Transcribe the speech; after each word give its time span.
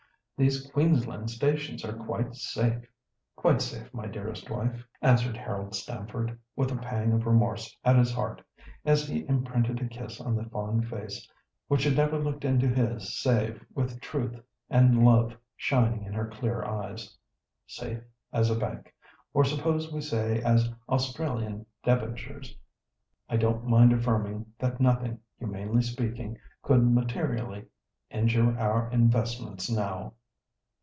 These 0.37 0.71
Queensland 0.71 1.29
stations 1.29 1.85
are 1.85 1.93
quite 1.93 2.35
safe!" 2.35 2.83
"Quite 3.35 3.61
safe, 3.61 3.93
my 3.93 4.07
dearest 4.07 4.49
wife," 4.49 4.83
answered 4.99 5.37
Harold 5.37 5.75
Stamford, 5.75 6.35
with 6.55 6.71
a 6.71 6.77
pang 6.77 7.13
of 7.13 7.27
remorse 7.27 7.77
at 7.83 7.95
his 7.95 8.11
heart, 8.11 8.41
as 8.83 9.07
he 9.07 9.23
imprinted 9.27 9.79
a 9.83 9.87
kiss 9.87 10.19
on 10.19 10.35
the 10.35 10.45
fond 10.45 10.87
face 10.87 11.29
which 11.67 11.83
had 11.83 11.95
never 11.95 12.17
looked 12.17 12.43
into 12.43 12.67
his 12.67 13.15
save 13.21 13.63
with 13.75 14.01
truth 14.01 14.39
and 14.67 15.05
love 15.05 15.37
shining 15.55 16.05
in 16.05 16.13
her 16.13 16.25
clear 16.27 16.63
eyes. 16.65 17.15
"'Safe 17.67 18.01
as 18.33 18.49
a 18.49 18.55
bank,' 18.57 18.91
or 19.35 19.43
suppose 19.45 19.93
we 19.93 20.01
say 20.01 20.41
as 20.41 20.71
Australian 20.89 21.67
debentures. 21.83 22.57
I 23.29 23.37
don't 23.37 23.67
mind 23.67 23.93
affirming 23.93 24.47
that 24.57 24.79
nothing, 24.81 25.19
humanly 25.37 25.83
speaking, 25.83 26.39
could 26.63 26.83
materially 26.91 27.67
injure 28.09 28.57
our 28.57 28.89
investments 28.89 29.69
now." 29.69 30.13